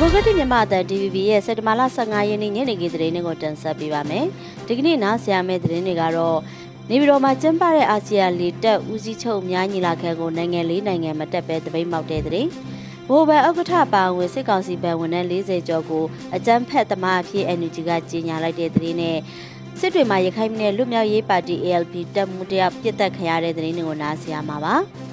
[0.00, 4.26] မိုကရက်တစ်မြန်မာအသံ DVB ရဲ့စက်တဘာလ15ရက်နေ့ညနေခင်းသတင်းတွေကိုတင်ဆက်ပေးပါမယ်။
[4.66, 6.38] ဒီကနေ့နားဆင်ရမယ့်သတင်းတွေကတော့
[6.88, 12.48] နေပြည်တော်မှာကျင်းပတဲ့အာဆီယံလေတပ်ဦးစီးချုပ်များညီလာခံကိုနိုင်ငံလေးနိုင်ငံမတက်ပဲတပိတ်မောက်တဲ့သတင်း။
[13.08, 16.04] ဘိုးဘန်ဥက္ကဋ္ဌပါဝင်စစ်ကောင်စီဗန်ဝန်ထမ်း40ကျော်ကို
[16.36, 19.18] အကြမ်းဖက်သမားအဖြစ် NUG ကကြီးညာလိုက်တဲ့သတင်းနဲ့
[19.80, 24.76] စစ်တွေမှာရခိုင်ပြည်နယ်လွတ်မြောက်ရေးပါတီ ALP တပ်မှုတရားပြစ်တက်ခရတဲ့သတင်းတွေကိုနားဆင်ရမှာပါ။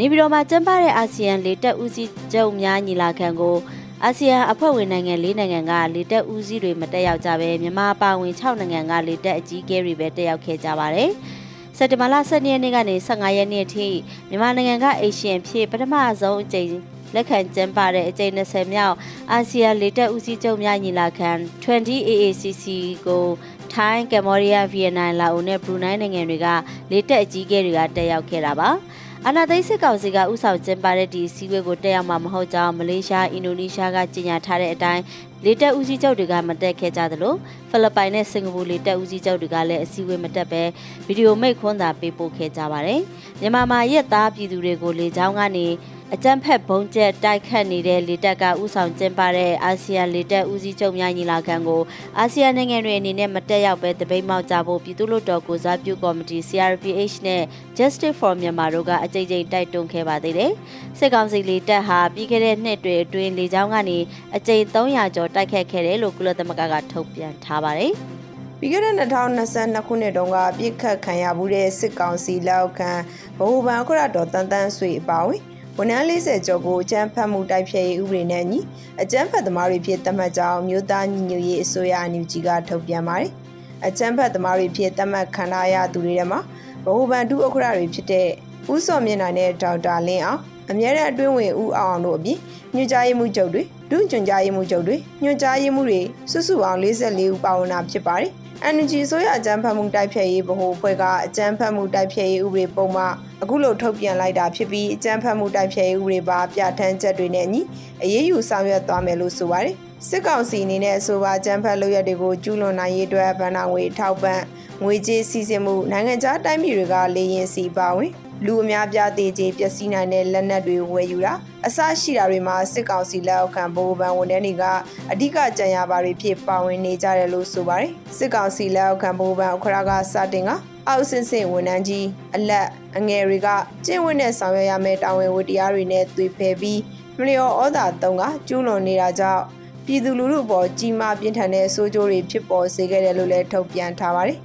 [0.00, 3.56] နေပြည်တော်မှာကျင်းပတဲ့အာဆီယံလေတပ်ဦးစီးချုပ်များညီလာခံကို
[4.04, 11.10] အာဆီယံအဖွဲ့ဝင်နိုင်ငံ၄နိုင်ငံကလေတပ်ဦးစီးတွေမတက်ရောက်ကြဘဲမြန်မာပါဝင်6နိုင်ငံကလေတပ်အကြီးအကဲတွေပဲတက်ရောက်ခဲ့ကြပါတယ်။
[11.76, 13.88] စက်တင်ဘာလ12ရက်နေ့ကနေ15ရက်နေ့အထိ
[14.28, 16.68] မြန်မာနိုင်ငံကအေရှန်ဖြစ်ပထမဆုံးအကြိမ်
[17.14, 18.96] လက်ခံကျင်းပတဲ့အကြိမ်20မြောက်
[19.32, 21.30] အာဆီယံလေတပ်ဦးစီးချုပ်များညီလာခံ
[21.64, 22.64] 20AACC
[23.06, 23.24] ကို
[23.72, 26.46] ထိုင်း၊ကမ္ဘောဒီးယား၊ဗီယက်နမ်၊လာအိုနဲ့ဘရူနိုင်းနိုင်ငံတွေက
[26.90, 28.70] လေတပ်အကြီးအကဲတွေကတက်ရောက်ခဲ့တာပါ။
[29.26, 35.02] အာနာသိန်းစစ်ကောင်စီကဥဆောင်ကျင်းပတဲ့ဒီစည်းဝေးကိုတက်ရောက်မှာမဟုတ်ကြောင်းမလေးရှားအင်ဒိုနီးရှားကကြေညာထားတဲ့အတိုင်း
[35.44, 37.34] လေတပ်ဦးစီးချုပ်တွေကမတက်ခဲ့ကြသလို
[37.70, 40.62] ဖိလစ်ပိုင်နဲ့စင်ကာပူလေတပ်ဦးစီးချုပ်တွေကလည်းအစည်းအဝေးမတက်ပဲ
[41.06, 43.02] ဗီဒီယိုမိတ်ခွန်းသာပေးပို့ခဲ့ကြပါတယ်
[43.40, 45.66] မြန်မာမှာရက်သားပြည်သူတွေကိုလေကြောင်းကနေ
[46.14, 51.82] အကြမ်းဖက်ဘုံကျက်တိုက်ခတ်နေတဲ့လေတပ်ကဥဆောင်ကျင်းပတဲ့အာဆီယံလေတပ်ဦးစီးချုပ်များညီလာခံကို
[52.18, 57.42] အာဆီယံနိုင်ငံတွေအနေနဲ့မတက်ရောက်ပဲတပိတ်မောက်ကြဖို့ပြည်သူ့လွှတ်တော်ကိုစားပြုကော်မတီ CRPH နဲ့
[57.76, 60.52] Justice for Myanmar တို့ကအကြိမ်ကြိမ်တိုက်တွန်းခဲ့ပါသေးတယ်။
[60.98, 63.98] စစ်ကောင်စီလေတပ်ဟာပြီးခဲ့တဲ့နှစ်တွေအတွင်းလေကြောင်းကနေ
[64.36, 67.92] အကြိမ်300ကျော်တိုက်ခတ်ခဲ့တယ်လို့ကုလသမဂ္ဂကထုတ်ပြန်ထားပါတယ်။
[68.60, 72.92] ပြီးခဲ့တဲ့2022ခုနှစ်တုန်းကပြစ်ခတ်ခံရမှုတဲ့စစ်ကောင်စီလက်ခံ
[73.38, 75.42] ဗဟိုဘဏ်ခရတော်တန်တန်းဆွေအပါဝင်
[75.80, 78.58] ဝန်ထမ်း40ကျော်ကိုအကြမ်းဖက်မှုတိုက်ဖျက်ရေးဥပဒေနဲ့ညီ
[79.02, 83.30] အကြမ်းဖက်သမားတွေဖြစ်သတ်မှတ်ကြောင်းမြို့သားညီညွတ်ရေးအစိုးရအန်ယူဂျီကထုတ်ပြန်ပါတယ်။
[83.86, 86.40] အကြမ်းဖက်သမားတွေဖြစ်သတ်မှတ်ခံရသူတွေထဲမှာ
[86.84, 88.28] ဗဟိုဘဏ်ဒုဥက္ကဋ္ဌတွေဖြစ်တဲ့
[88.72, 90.40] ဦးစောမြင့်နိုင်နဲ့ဒေါက်တာလင်းအောင်
[90.70, 92.38] အမြဲတမ်းအတွင်းဝင်ဦးအောင်အောင်တို့အပြင်
[92.74, 96.00] ညွှန်ကြားရေးမှူးချုပ်တွေဒုညွှန်ကြားရေးမှူးချုပ်တွေညွှန်ကြားရေးမှူးတွေ
[96.30, 98.30] စုစုပေါင်း44ဦးပါဝင်တာဖြစ်ပါတယ်။
[98.74, 103.04] NUG ဆိုရအကြမ်းဖက်မှုတိုက်ဖျက်ရေးဗဟိုအဖွဲ့ကအကြမ်းဖက်မှုတိုက်ဖျက်ရေးဥပဒေပုံမှ
[103.42, 107.60] အခုလိုထုတ်ပြန်လိုက်တာဖြစ်ပြီးအကြမ်းဖက်မှုတိုက်ဖျက်ရေးဥပဒေပါပြဋ္ဌာန်းချက်တွေနဲ့အညီ
[108.02, 109.74] အရေးယူဆောင်ရွက်သွားမယ်လို့ဆိုပါတယ်
[110.08, 114.40] စစ်ကောင်စီအနေနဲ့အဆိုပါကြမ်းဖက်လုပ်ရက်တွေကိုကျူးလွန်နိုင်ရေးအတွက်ဗဏ္ဍာငွေထောက်ပံ့
[114.82, 118.12] ငွေကြေးစီစဉ်မှုနိုင်ငံခြားတိုင်းပြည်တွေကလေရင်စီပါဝင်
[118.46, 121.34] လူအများပြားတည်ကြည်ပျက်စီးနိုင်တဲ့လက်နက်တွေဝယ်ယူတာ
[121.66, 124.64] အစရှိတာတွေမှာစစ်ကောင်စီလက်အောက်ခံဗဟိုဘဏ်ဝန်ထမ်းတွေက
[125.12, 130.50] အဓိကကြံရပါတွေဖြစ်ပါဝင်နေကြတယ်လို့ဆိုပါတယ်စစ်ကောင်စီလက်အောက်ခံဗဟိုဘဏ်အခရာကစတင်က
[130.88, 132.06] အောက်ဆင့်ဆင့်ဝန်ထမ်းကြီး
[132.36, 132.66] အလက်
[132.96, 133.48] အငယ်တွေက
[133.86, 136.80] ကျင့်ဝတ်နဲ့ဆောင်ရွက်ရမယ့်တာဝန်ဝတ္တရားတွေနဲ့သွေဖယ်ပြီး
[137.18, 139.42] မလျော်ဩဇာတုံးကကျူးလွန်နေတာကြောင့်
[139.86, 144.38] ပြည်သူလူထုအပေါ်ကြီးမားပြင်းထန်တဲ့ဆိုးကျိုးတွေဖြစ်ပေါ်စေခဲ့တယ်လို့လည်းထုတ်ပြန်ထားပါတယ်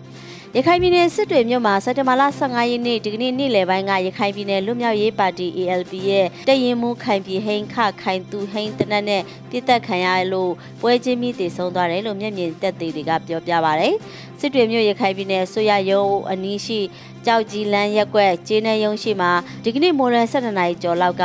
[0.58, 13.88] ရခိုင်ပြည်နယ်စစ်တွေမြို့မှာစက်တဘာလ15ရက်နေ့ဒီကနေ့နေ့လယ်ပိုင်းကရခိုင်ပြည်နယ်လွတ်မြောက်ရေးပါတီ ALP ရဲ့တရင်မှုခိုင်ပြည်ဟိန်ခခိုင်သူဟိန်တနက်နဲ့ပြစ်တက်ခံရလို့ပွဲချင်းမိတည်ဆုံးသွားတယ်လို့မျက်မြင်သက်သေတွေကပြောပြပါဗျ။
[14.40, 16.80] စစ်တွေမြို့ရခိုင်ပြည်နယ်ဆိုရရုံအနီးရှိ
[17.26, 19.32] ကြောက်ကြီးလန်းရက်ကွက်ကျေးနေရုံရှိမှာ
[19.64, 21.24] ဒီကနေ့မိုးလယ်12နာရီကျော်လောက်က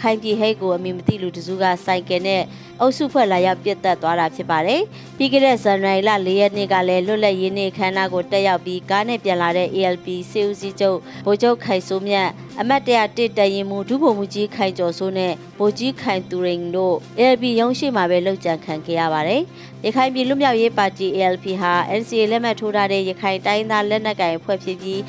[0.00, 2.42] ခိုင်ပြည်ဟိတ်ကိုအမိမသိလူတစုကစိုက်ကယ်နဲ့
[2.80, 4.82] အုပ်စုဖွဲ့လာရောက်ပြစ်တက်သွားတာဖြစ်ပါတယ်။
[5.16, 12.28] ပြီးခဲ့တဲ့ဇန်နဝါရီလ၄ရက်နေ့ကလည်းလွတ်လပ်ရေးနေ့ခမ်းနားကိုတက်ရောက်ပြီးကားနဲ့ပြန်လာတဲ့ ALP စေဦးစီးချုပ်ဗိုလ်ချုပ်ခိုင်စိုးမြတ်
[12.60, 19.42] အမတ်တရတစ်တရင်မှုဒုဗိုလ်မှူးကြီးခိုင်ကျော်စိုးနဲ့ဗိုလ်ကြီးခိုင်သူရင်တို့ ALP ရုံးရှိမှာပဲလှုပ်ကြံခံခဲ့ရပါတယ်။
[19.84, 25.00] ရခိုင်ပြည်လွတ်မြောက်ရေးပါတီ ALP ဟာ NCA လက်မှတ်ထိုးထားတဲ့ရခိုင်တိုင်းသားလက်နက်ကိုင်အဖွဲ့ဖြစ်ပြီး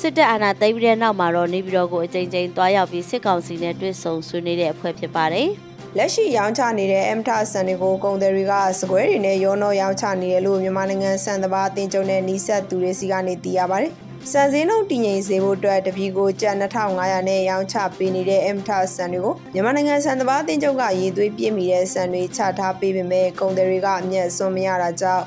[0.00, 5.48] စစ်တပ်အာဏာသိမ်းပြီးတဲ့နောက်မှာတော့နေပြည်တော်ကိုအကြိမ်ကြိမ်တွားရောက်ပြီးစစ်ကောင်စီနဲ့တွေ့ဆုံဆွေးနွေးတဲ့အဖွဲ့ဖြစ်ပါတယ်။
[5.96, 13.92] လက်ရှိရောင်းချနေတဲ့ MTA ဆန်တွေကိုကုန်သည်တွေကစကွဲတွေနဲ့ရောနှောရောင်းချနေတယ်လို့မြန်မာနိုင်ငံစံတဘာအသင်းချုပ်နဲ့နှီးဆက်သူတွေစီကနေသိရပါတယ်။
[14.30, 25.24] စံစင်းနှုန်းတည်ငြိမ်စေဖို့အတွက်တပီကိုကျပ်2500နဲ့ရောင်းချပေးနေတဲ့ MTA ဆန်တွေကိုမြန်မာနိုင်ငံစံတဘာအသင်းချုပ်ကရေးသွေးပြည့်မီတဲ့ဆန်တွေချထားပေးပေမဲ့ကုန်သည်တွေကအမျက်စွန်းမရတာကြောင့်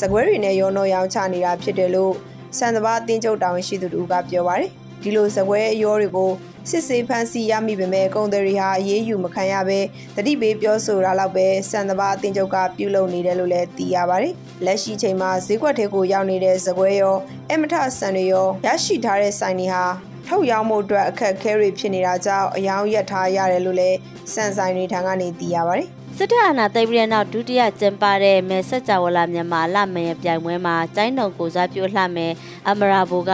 [0.00, 2.14] စကွဲတွေနဲ့ရောနှောရောင်းချနေတာဖြစ်တယ်လို့
[2.58, 4.70] စံတဘာအသင်းချုပ်တာဝန်ရှိသူတို့ကပြောပါတယ်
[5.02, 6.30] ဒီလိုဇပွဲအရောတွေကို
[6.70, 9.80] စစ်စေးဖမ်းဆီးရမိပေမဲ့ကုံတယ်ရီဟာအေးအေးယူမခံရဘဲ
[10.16, 17.16] တတိပေးပြောဆိုတာလောက်ပဲစံတဘာအသင်းချုပ်ကပြုလုပ်နေတယ်လို့လည်းသိရပါတယ်လက်ရှိချိန်မှာဈေးကွက်ထဲကိုရောက်နေတဲ့ဇပွဲရော
[17.50, 19.84] အမထဆန်တွေရောရရှိထားတဲ့ဆိုင်တွေဟာ
[20.30, 23.98] ထုတ်ရောင်းမှုအတွက်အခက်အခဲတွေဖြစ်နေတာကြောင့်အယောင်ရက်ထားရတယ်လို့လည်း
[24.34, 32.32] စံဆိုင်တွေထံကနေသိရပါတယ်စစ်တပ်အာဏာသိမ်းပြီးတဲ့နောက်ဒုတိယကျင်းပတဲ့မဲဆက်ကြဝလာမြန်မာလမယ်ပြိုင်ပွဲမှာကျိုင်းတုံကိုစားပြုလှမယ်
[32.68, 33.32] အမရာဘူက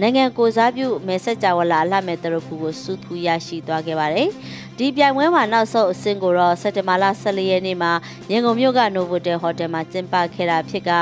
[0.00, 4.28] နိုင်ငံကိုစားပြုမဲဆက်ကြဝလာလှမယ်တရဖူကိုစုထူရရှိသွားခဲ့ပါတယ်။
[4.80, 7.92] ဒီပြိုင်ပွဲမှာနောက်ဆုံးအဆင့်ကိုတော့စက်တင်ဘာလ14ရက်နေ့မှာ
[8.30, 10.92] ရန်ကုန်မြို့က Novotel Hotel မှာကျင်းပခဲ့တာဖြစ်က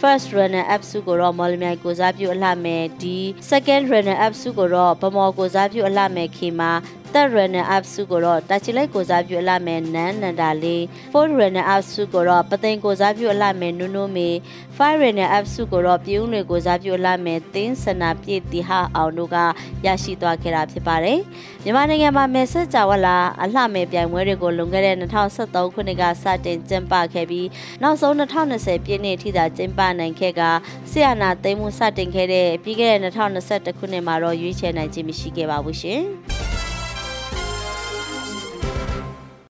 [0.00, 3.18] First Runner Up စုကိုတော့မော်လမြိုင်ကိုစားပြုအလှမယ်ဒီ
[3.50, 6.72] Second Runner Up စုကိုတော့ဗမော်ကိုစားပြုအလှမယ်ခေမှာ
[7.12, 14.28] third runner up စုကိုတော့တာချီလိုက်ကိုစားပြုအလှမယ်နန်းနန္ဒာလေး fourth runner up စုကိုတော့ပသိမ်ကိုစားပြုအလှမယ်နုနုမေ
[14.76, 19.36] five runner up စုကိုတော့ပြည်ဦးတွေကိုစားပြုအလှမယ်သင်းစနာပြည့်တီဟာအောင်တို့က
[19.86, 21.20] ရရှိသွားခဲ့တာဖြစ်ပါတယ်
[21.64, 27.48] မြန်မာနိုင်ငံမှာမယ်ဆက်ကြဝလာအလှမယ်ပြိုင်ပွဲတွေကိုလွန်ခဲ့တဲ့2023ခုနှစ်ကစတင်ကျင်းပခဲ့ပြီး
[27.82, 30.42] နောက်ဆုံး2020ပြည့်နှစ်ထိသာကျင်းပနိုင်ခဲ့က
[30.90, 36.04] ဆရာနာသိမ်းမှုစတင်ခဲ့တဲ့ပြီးခဲ့တဲ့2021ခုနှစ်မှာတော့ရွေးချယ်နိုင်ခြင်းမရှိခဲ့ပါဘူးရှင်။